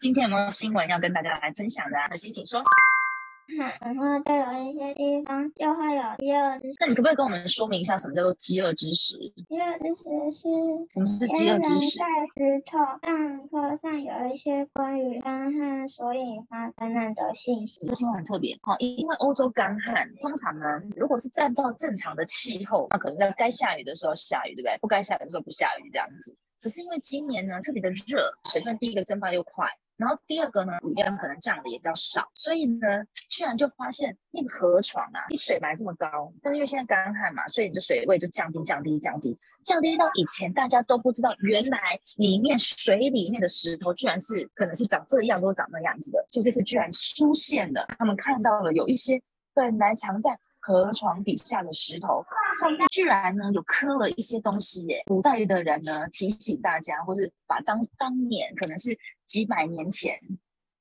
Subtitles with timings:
[0.00, 1.98] 今天有没有新闻要跟大家来分享的？
[1.98, 2.14] 啊？
[2.14, 2.62] 心请说。
[3.80, 9.16] 然后就有一些地方就会有饥饿之那你可不可以跟我们说明一下什么叫做饥饿之时？
[9.48, 10.46] 饥饿之时是
[10.92, 11.98] 什么是饥饿之时？
[11.98, 17.80] 在石头上课上有一些关于干旱所引发灾难的信息。
[17.84, 24.78] 这新闻很特别哈，因为欧洲干旱，通常呢，如果是按照正常的气候，那可能在该下雨的时候下雨，对不对？
[24.78, 26.36] 不该下雨的时候不下雨这样子。
[26.62, 29.66] 可是因为今年呢特别的热，水分第一个蒸发又快。
[29.98, 41.78] 然后第二个呢，雨量可能降的也比较少，所以呢，居然就发现那个河床啊，你水埋这么高，但是因为现在干旱嘛，所以你的水位就降低、降低、降低，降低到以前大家都不知道，原来
[42.16, 49.20] 里面水里面的石头居然是可能是长这样，都长那样子的，就这次居然出现了，他们看到了有一些
[49.52, 50.38] 本来藏在。
[50.68, 52.22] 河床底下的石头
[52.60, 55.02] 上面居然呢有刻了一些东西耶！
[55.06, 58.94] 古代的人呢提醒大家，或是把当当年可能是
[59.24, 60.20] 几百年前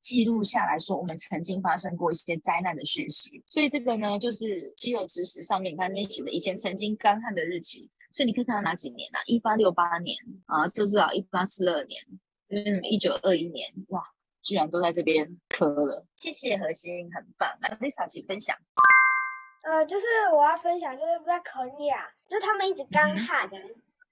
[0.02, 3.42] 记录下来说，我们曾经发生过一些灾难的讯息。
[3.46, 9.22] 所以这个呢就是肌肉之时上面你看那边写的以前曾经干旱的日期，所以你可以看到哪几年啊？
[9.26, 12.02] 一八六八年啊，这至少一八四二年，
[12.46, 14.04] 这边什么一九二一年，哇，
[14.44, 16.06] 居然都在这边刻了。
[16.18, 17.58] 谢谢核心，很棒。
[17.62, 18.54] 那 Lisa 请分享。
[19.70, 23.50] 呃，就是我要分享，就是在肯亚，就是他们一直干旱，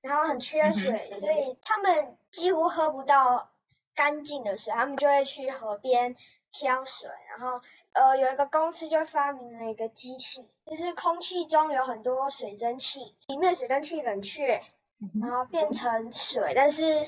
[0.01, 3.49] 然后很缺水，所以他们几乎喝不到
[3.95, 6.17] 干净的水，他们就会去河边
[6.51, 7.61] 挑水，然后
[7.93, 14.61] 呃有一个公司就发明了一个机器，就是空气中有很多水蒸气，里面水蒸气冷却，
[15.21, 17.07] 然后变成水，但是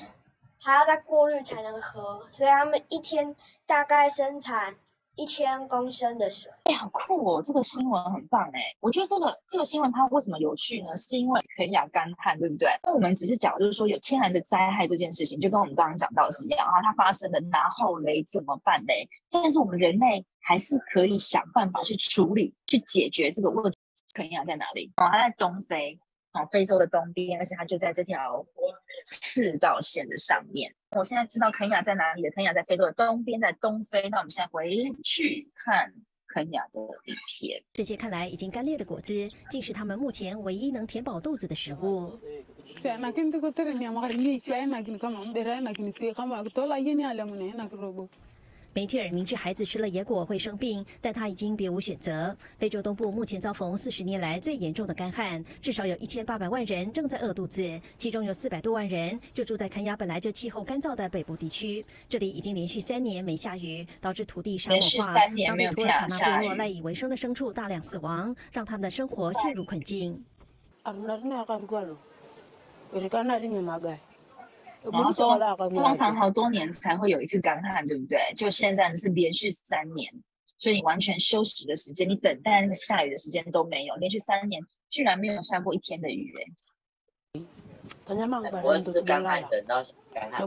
[0.58, 4.76] 还要再过滤才能喝，所以他们一天大概生产。
[5.18, 7.42] 一千公升的水，哎，好酷哦！
[7.42, 10.96] 这个新闻很棒哎，我觉得这个这个新闻它为什么有趣呢？
[10.96, 12.68] 是因为肯亚干旱，对不对？
[12.84, 19.08] 那我们只是讲，就是说有天然的灾害这件事情，就跟我们刚刚讲到是一样啊，它发生了，然后雷怎么办嘞？
[19.28, 23.76] 但是我们人类还是可以想办法去处理、去解决这个问题。
[24.14, 24.92] 肯亚在哪里？
[24.98, 25.98] 哦，它在东非。
[26.32, 28.44] 哦，非洲的东边，而且它就在这条
[29.04, 30.74] 赤道线的上面。
[30.90, 34.08] 我现在知道肯亚在哪里了，肯亚在非洲的东边，在东非。
[34.10, 34.70] 那我们现在回
[35.02, 35.92] 去看
[36.28, 37.62] 肯亚的一片。
[37.72, 42.18] 这些看来已经干裂的果子，竟是他们目前唯一能填饱肚子的食物。
[48.78, 52.36] 梅切尔明知孩子吃了野果会生病，但他已经别无选择。
[52.58, 61.84] 非洲东部目前遭逢四十年来最严重的干旱，至少有一千八百万人正在饿肚子，其中有四百多万人就住在肯亚本来就气候干燥的北部地区。
[62.08, 70.24] 这里已经连续三年没下雨，导致土地沙漠化，当地图尔卡纳部落赖以为生的牲畜大量死亡，让他们的生活陷入困境。
[74.82, 75.36] 然后说，
[75.70, 78.34] 通常好多年才会有一次干旱，对不对？
[78.36, 80.12] 就现在是连续三年，
[80.58, 87.42] 所以你完全休息的时间，你等待那个下雨的时间都没有，连续三年居然没有下过一天的雨，哎。
[88.62, 90.40] 我是干旱等到干旱。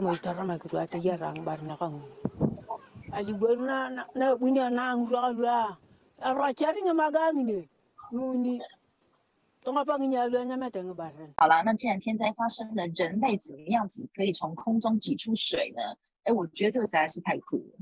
[11.36, 15.82] 好了，那既然天灾发生了，人类怎么样子可以从空中挤出水呢？
[16.24, 17.74] 哎，我觉得这个实在是太酷了。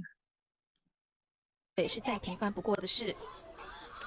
[1.76, 3.14] 水是再平凡不过的事，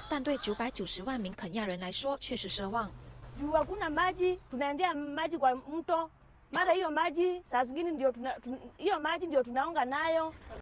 [0.10, 2.92] 但对九百九十万名肯亚人来说却是奢望。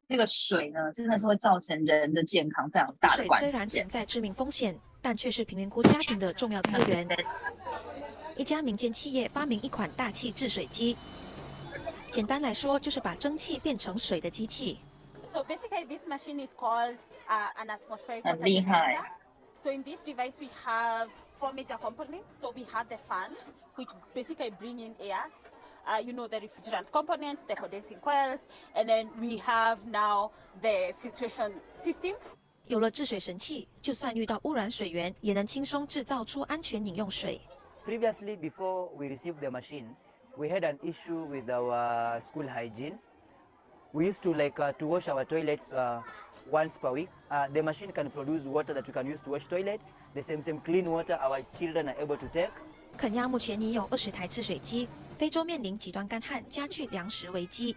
[0.07, 4.79] 那个水呢，真的是会造成人的健康非常大的关水虽然存在致命风险。
[5.03, 7.07] 但却是贫民窟家庭的重要资源。
[8.35, 10.95] 一家民间企业发明一款大气制水机，
[12.11, 14.79] 简单来说就是把蒸汽变成水的机器。
[15.33, 16.97] So basically, this machine is called
[17.27, 19.05] an atmospheric water generator.
[19.63, 21.09] So in this device, we have
[21.39, 22.37] four major components.
[22.39, 23.39] So we have the fans,
[23.75, 25.31] which basically bring in air.
[26.03, 28.39] You know the refrigerant components, the condensing coils,
[28.75, 30.31] and then we have now
[30.61, 31.51] the filtration
[31.83, 32.15] system.
[32.67, 37.41] 有了治水神器，就算遇到污染水源，也能轻松制造出安全饮用水。
[37.85, 39.95] Previously, before we received the machine,
[40.37, 42.97] we had an issue with our school hygiene.
[43.91, 45.73] We used to like to wash our toilets
[46.49, 47.09] once per week.
[47.53, 49.93] The machine can produce water that we can use to wash toilets.
[50.13, 52.51] The same same clean water our children are able to take.
[52.97, 54.87] 肯亚目前已有二十台治水机。
[55.21, 57.75] 非洲面临极端干旱，加剧粮食危机。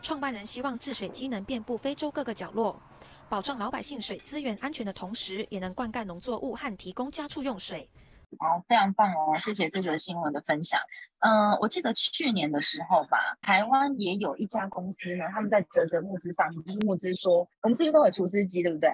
[0.00, 2.80] 创办人希望制水机能遍布非洲各个角落。
[3.28, 7.90] 保障老百姓水资源安全的同时，也能灌溉农作物和提供家畜用水。
[8.38, 10.80] 好，非常棒哦，谢谢这则新闻的分享。
[11.18, 18.88] 嗯、我记得去年的时候吧，台湾也有一家公司呢，他们在泽泽募资上，就是募资说，我们这边都有除湿机，对不对？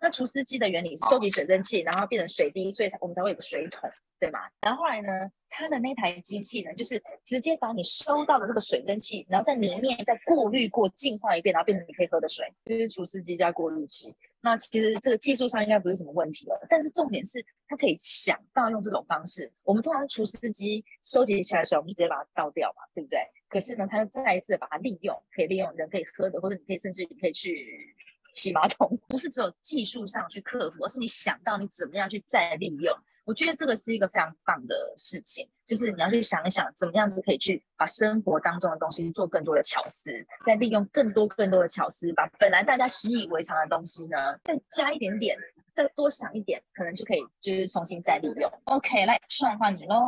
[0.00, 3.90] 那除湿机的原理是收集水蒸气，然后变成水滴，所以才我们才会有个水桶，
[4.20, 4.38] 对吗？
[4.60, 14.14] 然后后来呢，它的那台机器呢，就是直接把你收到的这个水蒸气，然后在里面再过滤过、净化一遍，然后变成你可以喝的水，就是除湿机加过滤器。
[14.40, 19.52] 那其实这个技术上应该不是什么问题了，但是重点是它可以想到用这种方式。
[19.64, 23.18] 我们通常是除湿机收集起来的水，我们就直接把它倒掉嘛，对不对？
[23.48, 27.96] 可是呢，它又再一次把它利用，可以利用人可以喝的，或者你可以甚至你可以去
[28.38, 32.96] 洗马桶，不是只有技术上去克服，而是你想到你怎么样去再利用。
[33.24, 40.10] 我觉得这个是一个非常棒的事情，就是你要去想一想，怎么样子可以去把生活当中的东西做更多的巧思，
[40.46, 45.36] 再利用更多更多的巧思，把本来大家习以为常的东西呢，再加一点点，
[45.74, 48.50] 再多想一点，可能就可以就是重新再利用。
[48.64, 50.02] OK，来，上换你喽。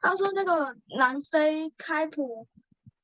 [0.00, 2.46] 他说那个南非开普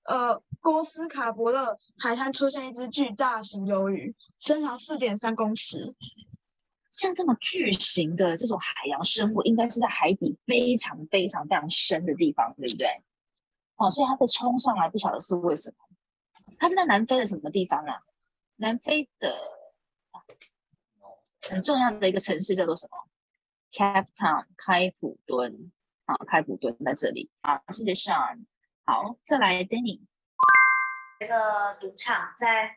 [0.09, 5.95] 呃哥斯卡伯勒海滩出现一只巨大型鱿鱼，身长四点三公尺。
[6.91, 12.89] 像这么巨型的这种海洋生物，应该是在海底非常非常非常深的地方，对不对？
[13.77, 15.77] 哦，所以它被冲上来，不晓得是为什么。
[16.59, 18.03] 它是在南非的什么地方啊？
[18.57, 19.33] 南非的
[21.43, 22.97] 很重要的一个城市叫做什么
[23.71, 25.71] ？Cape Town，开普敦。
[26.07, 27.31] 啊，开普敦在这里。
[27.43, 28.47] 啊，谢谢 Sean。
[28.89, 30.01] 好，再来 Jenny，。
[31.21, 32.75] 一个赌场在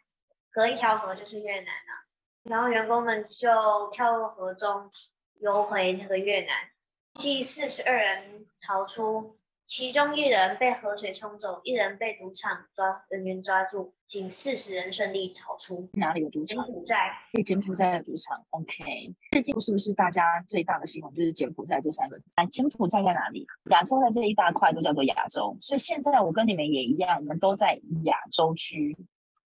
[0.51, 2.03] 隔一条河就是越南了、
[2.43, 4.91] 然后员工们就跳入河中
[5.39, 6.69] 游回那个越南，
[7.13, 9.39] 计四十二人逃出，
[9.73, 15.89] 其中一人被河水冲走，一人被赌场抓人员抓住，仅四十人顺利逃出。
[15.93, 16.73] 哪里有赌场柬？
[16.73, 18.45] 埔寨对，柬埔寨的赌场。
[18.49, 18.83] OK，
[19.31, 22.25] 最近是不是大家最大的新闻就是柬埔寨这三个字？
[22.35, 23.47] 哎，柬埔寨在哪里？
[23.69, 28.97] 亚洲的这一大块都叫做亚洲，所以现在我跟你们也一样，我们都在亚洲区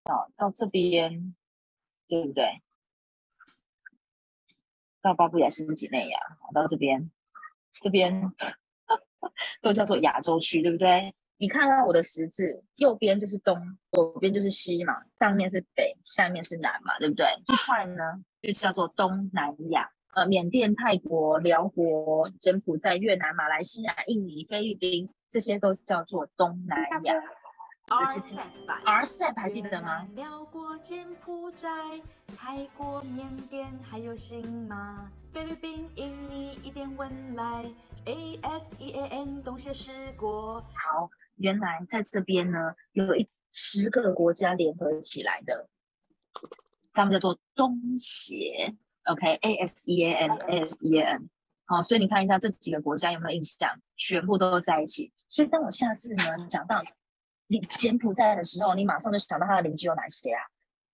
[0.06, 1.36] 啊，到这边，
[2.08, 2.64] 对不对？
[5.04, 6.20] 到巴布亚新几内亚，
[6.52, 7.12] 到这边，
[7.74, 8.34] 这边
[9.62, 11.14] 都叫做亚洲区，对不对？
[11.38, 13.60] 你看到我的十字，右边就是东，
[13.92, 17.26] 左边就是西嘛，上面是北，下面是南嘛，对不对？
[17.46, 18.04] 这块呢
[18.42, 27.14] 就叫做东南亚，呃，缅甸、泰国、辽国、柬埔寨、越南、马来西亚、印尼、菲律宾，这些都叫做东南亚。
[27.88, 28.40] 仔细听
[28.86, 30.08] RCEP 还记得吗？
[30.16, 31.68] 辽国、柬埔寨、
[32.36, 37.70] 泰国、缅甸，还有新马、菲律宾、印尼，一点文来
[38.06, 40.62] ，ASEAN 东协十国。
[40.74, 45.68] 好，原来在这边呢，有一十个国家联合起来的，
[46.94, 48.74] 他们叫做东协
[49.04, 51.30] ，OK，A S E A N，A S E A N。
[51.66, 53.70] 好，所以你看一下这几个国家有没有印象？
[53.98, 55.12] 全部都在一起。
[55.28, 56.82] 所以当我下次呢讲到
[57.48, 60.42] 你柬埔寨的时候，你马上就想到它的邻居有哪些啊？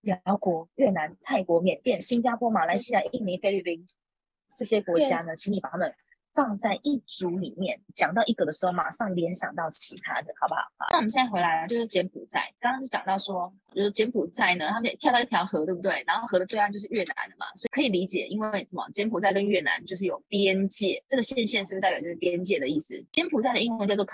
[0.00, 3.86] 辽国、越南、泰国、缅甸、新加坡、马来西亚、印尼、菲律宾
[4.54, 5.92] 这些国家呢，请你把它们
[6.34, 7.78] 放在一组里面。
[7.94, 10.60] 讲到一个的时候，马上联想到其他的，好不好？
[10.78, 12.52] 好，那我们现在回来了，就是柬埔寨。
[12.58, 16.02] 刚刚是讲到说，就是柬埔寨呢，他们跳到一条河，对不对？
[16.06, 18.88] 然后河的对岸就是越南的嘛，所以可以理解，因为什么？
[18.94, 23.04] 柬埔寨跟越南就是有边界，这个线线是不是代表就是边界的意思？
[23.12, 24.04] 柬埔寨的英文叫做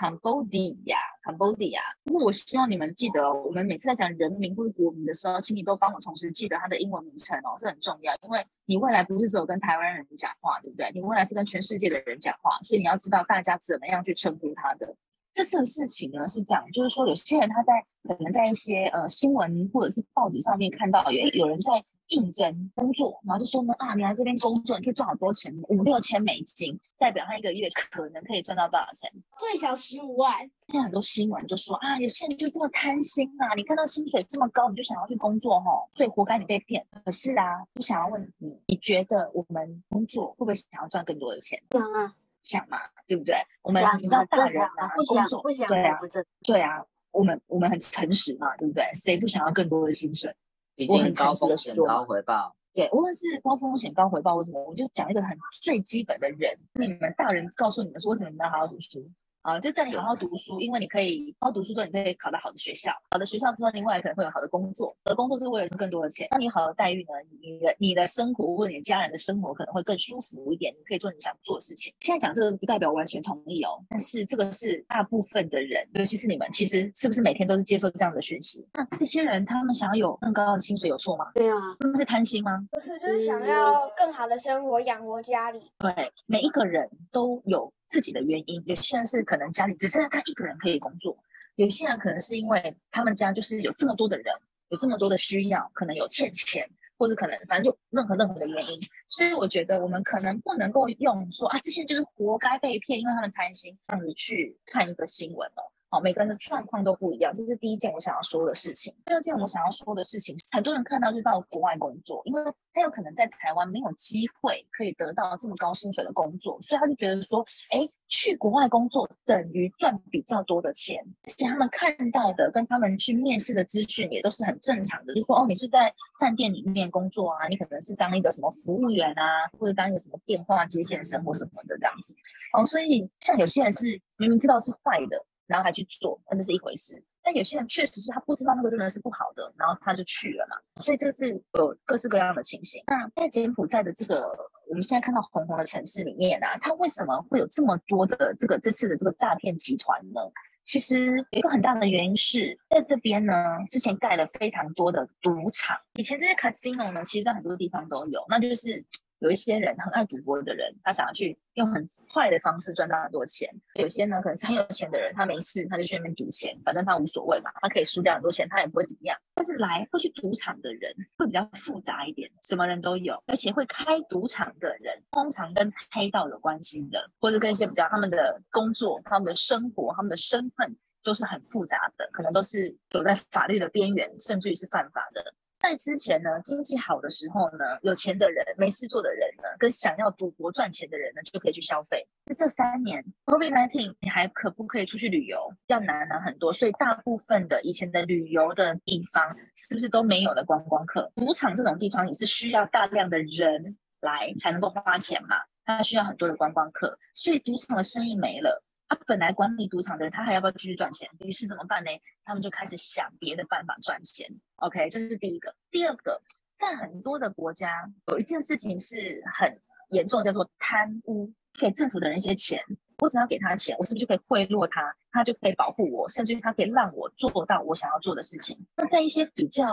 [1.23, 1.79] Cambodia，。
[2.03, 10.91] 不过我希望你们记得，我们每次在讲人名或者国名的时候，请你都帮我同时记得它的英文名称哦，这很重要，因为你未来不是只有跟台湾人讲话，对不对？
[10.93, 14.95] 你未来是跟全世界的人讲话，所以你要知道大家怎么样去称呼他的。
[15.33, 17.73] 这次的事情呢是这样，就是说有些人他在
[18.03, 29.11] 可能在一些呃新闻或者是报纸上面看到有有人在应征工作，然后就说呢啊，你来这边工作，你可以赚好多钱，五六千美金，代表他一个月可能可以赚到多少钱？
[29.37, 30.37] 最少十五万。
[30.69, 36.85] 现在很多新闻就说啊，有些人就这么贪心啊，你看到薪水这么高，你就想要去工作吼，所以活该你被骗。
[37.03, 41.61] 可是啊，我想要问你，你觉得我们工作会不会想要赚更多的钱？
[41.71, 42.13] 想啊，
[42.43, 43.35] 想嘛，对不对？
[43.61, 45.99] 我们你知道啊大人啊，正常啊不工作想不想对啊
[46.43, 48.83] 对啊，我们我们很诚实嘛，对不对？
[48.93, 50.33] 谁不想要更多的薪水？
[50.79, 52.55] 毕我很竟高风险高，回报。
[52.73, 59.05] 对，无论是高风险高回报或什么，我就讲一个很最基本的人，你们大人告诉你们说，为什么你们要好好读书？
[59.49, 66.27] 啊，就叫你好好读书，因为你可以好好读书之后，你可以考到好的学校，好的学校之后，另外可能会有好的工作，好的工作是为了更多的钱。
[66.29, 67.09] 那你好的待遇呢？
[67.41, 71.91] 你的你的生活或者你家人的生活可能会更舒服一点，你可以做你想做的事情。
[72.01, 78.67] 现在讲这个不代表完全同意哦，但是这个是大部分的人，尤其是你们，其实是不是每天都是接受这样的讯息？
[78.73, 81.25] 那这些人他们想要有更高的薪水有错吗？
[81.33, 82.63] 对啊，他们是贪心吗？
[82.71, 85.71] 不是，就是想要更好的生活，养活家里。
[85.79, 88.63] 对，每一个人都有自己的原因。
[88.65, 91.17] 有些人是可能家里只剩下他一个人可以工作，
[91.55, 94.33] 有些人可能是因为他们家就是有这么多的人，
[94.69, 98.79] 有这么多的需要，可能有欠钱，或者可能反正就任何任何的原因。
[99.07, 105.63] 所以我觉得我们可能不能够用说啊，这些就是活该被骗，因为他们贪心，这样子去看一个新闻哦。
[105.91, 108.93] 好，每个人的状况都不一样，这是第一件我想要说的事情。
[109.05, 112.43] 第二件我想要说的事情，很多人看到就到国外工作，因为
[112.73, 121.03] 他有可能在台湾没有机会可以得到这么高薪水的工作，所以他就觉得说，哎，去国外工作等于赚比较多的钱。
[121.25, 132.13] 而且他们看到的跟他们去面试的资讯也都是很正常的，就说哦，你是在饭店里面工作啊，你可能是当一个什么服务员啊，或者当一个什么电话接线生或什么的这样子。
[132.53, 135.25] 哦，所以像有些人是明明知道是坏的。
[135.49, 137.03] 然后还去做，那这是一回事。
[137.21, 140.55] 但有些人确实是他不知道那个真的是不好的，然后他就去了嘛。
[140.81, 142.81] 所以这是有各式各样的情形。
[142.87, 144.33] 那在柬埔寨的这个
[144.69, 150.21] 我们现在看到红红的城市里面啊，它为什么会有这么多的这个这次的这个诈骗集团呢？
[150.63, 153.33] 其实有一个很大的原因是在这边呢，
[153.69, 155.75] 之前盖了非常多的赌场。
[155.95, 158.85] 以前这些 casino 呢，其实在很多地方都有，那就是。
[159.19, 163.49] 有一些人很爱赌博的人，他想要去用很快的方式赚到很多钱。
[163.75, 169.17] 有些呢，可能是很有钱的人，他没事他就去那边赌钱，反正他无所谓嘛，他可以输掉很多钱，他也不会怎么样。
[169.35, 185.33] 但是来会去赌场的人会比较复杂一点，什么人都有，而且会开赌场的人通常跟黑道有关系的，或者跟一些比较他们的工作、他们的生活、他们的身份都是很复杂的，可能都是走在法律的边缘，甚至于是犯法的。
[185.59, 192.07] 在之前呢，经济好的时候呢，有钱的人、没事做的人呢，跟想要赌博赚钱的人呢，就可以去消费。
[192.37, 195.37] 这三年，COVID-19，你还可不可以出去旅游？
[195.67, 196.53] 要难难很多。
[196.53, 201.11] 所以大部分的以前的旅游的地方，是不是都没有了观光客？
[201.15, 205.35] 赌场这种地方也是需要大量的人来才能够花钱嘛，
[205.65, 208.63] 它需要很多的观光客，所以赌场的生意没了。
[208.89, 211.07] 他本来管理赌场的人，他还要不要继续赚钱？
[211.19, 211.91] 于是怎么办呢？
[212.25, 214.27] 他们就开始想别的办法赚钱。
[214.55, 215.55] OK，这是第一个。
[215.69, 216.19] 第二个，
[216.57, 222.59] 在很多的国家，有一件事情是很严重，叫做贪污，给政府的人一些钱。
[222.99, 224.93] 我只要给他钱，我是不是就可以贿赂他？
[225.11, 228.57] 他就可以保护我，甚至于他可以让我做到我想要做的事情。
[228.75, 229.65] 那在一些比较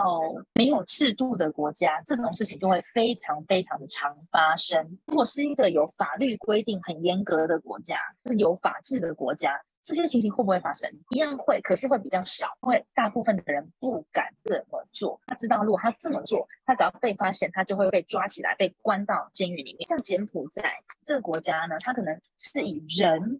[0.55, 4.97] 没有制度的国家，这种事情就会非常非常的常发生。
[5.05, 9.51] 如果是一个有法律规定很严格的国家，是有法治的国家。
[9.87, 10.91] 这些情形会不会发生？
[11.11, 15.17] 一样会，可是会比较少，因为大部分的人不敢这么做。
[15.27, 19.87] 他知道，如果他这么做，他只要被发现，他就会被抓起来，被关到监狱里面。
[19.87, 20.73] 像柬埔寨
[21.05, 23.39] 这个国家呢，它可能是以人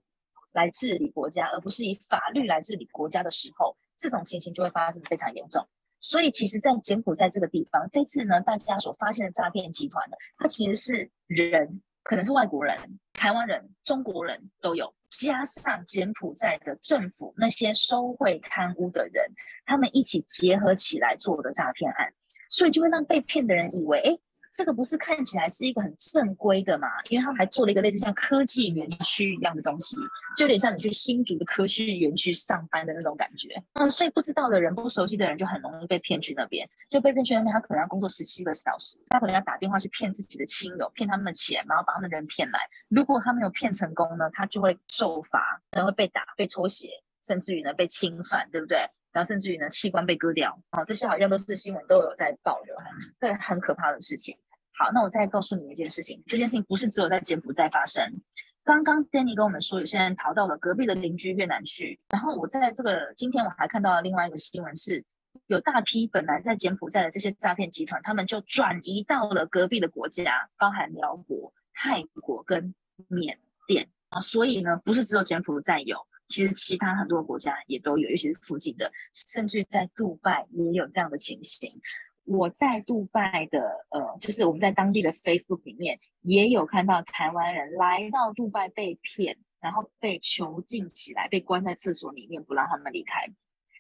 [0.53, 5.67] 来治理国家，而不是以法律来治理国家的时候，这种情形就会发生非常严重。
[5.99, 12.73] 所以，其实，在柬埔寨这个地方，这次呢，大家所发现的诈骗集团呢，它其实是人，可能是外国人、
[13.11, 14.93] 台湾人、中国人都有。
[15.09, 19.25] 加上柬埔寨的政府那些收贿贪污的人，
[19.65, 22.13] 他们一起结合起来做的诈骗案，
[22.49, 24.17] 所以就会让被骗的人以为，哎。
[24.57, 26.87] 这个不是看起来是一个很正规的嘛？
[27.09, 29.95] 因为他们还做了一个类似像科技园区一样的东西，
[30.35, 33.49] 就有点像你去新竹的科技园区上班的那种感觉。
[33.73, 37.53] 嗯，所以不知道的人、不熟悉的人就很容易被骗去那边，就被骗去那边。
[37.53, 42.59] 他可能要工作十七个小时，他可能要打电话去骗自己的亲友，骗他们的钱，然后把他们人骗来。
[42.87, 46.89] 如果他没有骗成功呢，他就会受罚，可能会被打、被抽血，
[47.23, 48.79] 甚至于呢被侵犯，对不对？
[49.11, 50.51] 然后甚至于呢器官被割掉。
[50.71, 52.75] 哦，这些好像都是新闻都有在报的，
[53.19, 54.35] 对，很可怕的事情。
[54.79, 58.21] 好，那我再告诉你一件事情，这件事情不是只有在柬埔寨发生。
[58.63, 61.99] 刚刚 Danny 跟我们说，有些人逃到了隔壁的邻居越南去。
[62.09, 65.03] 然后我在这个今天我还看到了另外一个新闻，是
[65.47, 72.75] 有大批本来在柬埔寨的这些诈骗集团，他们就转移到了隔壁的国家，包含辽国、泰国跟
[73.07, 74.19] 缅甸啊。
[74.19, 81.81] 所以呢，不是只有柬埔寨有，其实其他很多国家也都有，尤其是附近的，甚至在杜拜也有这样的情形。
[82.27, 93.21] 我在杜拜的，呃，就是我们在当地的 Facebook 里面也有看到台湾人来到杜拜被骗，然后被囚禁起来，被关在厕所里面不让他们离开。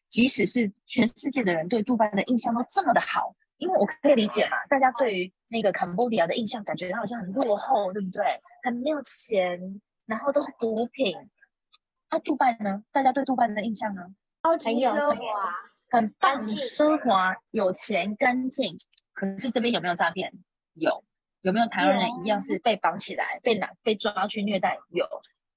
[0.07, 8.23] 即使是全世界的人对杜拜的印象都这么的好，因为我可以理解嘛，大家对于那个 Cambodia 的印象感觉它好像很落后，对不对？
[8.63, 11.13] 很没有钱，然后都是毒品。
[12.09, 12.81] 那杜拜呢？
[12.93, 14.03] 大家对杜拜的印象呢？
[14.43, 15.17] 超级奢华，
[15.89, 18.77] 很棒，奢华，有钱，干净。
[19.13, 20.31] 可是这边有没有诈骗？
[20.73, 21.03] 有。
[21.41, 24.77] 有没有台湾人一样是被绑起来、被拿、被抓去虐待？
[24.89, 25.07] 有。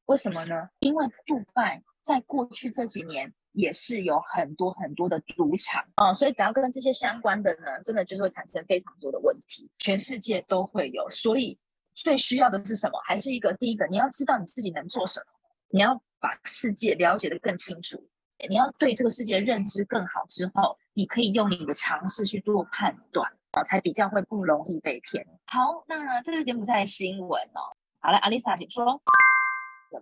[0.06, 0.68] 为什么呢？
[0.80, 9.68] 因为杜拜在过去这几年也是有很多很多的赌场啊，所以只要跟这些相关的呢，真的就是会产生非常多的问题。
[9.78, 11.58] 全世界都会有，所以
[11.94, 13.00] 最需要的是什么？
[13.04, 15.26] 还是一个第一个，你要知道你自己能做什么，
[15.70, 18.06] 你要把世界了解的更清楚，
[18.48, 23.30] 你要对这个世界认知更好之后，你可以用你的尝试去做判断。
[23.52, 25.26] 啊，才比较会不容易被骗。
[25.48, 27.66] 好，那这个柬埔寨新闻哦。
[27.98, 29.02] 好了，阿丽莎，请说。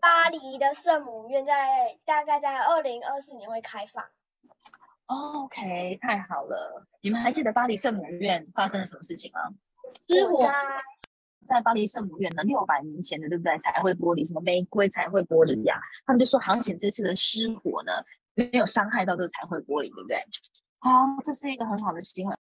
[0.03, 4.05] 巴黎的圣母院在大概在二零二四年会开放。
[5.07, 6.87] OK，太好了。
[7.01, 9.41] 你们还记得巴黎圣母院发生了什么事情吗？
[10.07, 10.47] 失火。
[11.47, 13.57] 在巴黎圣母院呢，六百年前的，对不对？
[13.57, 15.81] 彩绘玻璃，什么玫瑰彩绘玻璃呀？
[16.05, 17.93] 他们就说，好险这次的失火呢，
[18.39, 20.17] 没有伤害到这个彩绘玻璃，对不对？
[20.79, 20.91] 好，
[21.25, 22.39] 这是一个很好的新闻。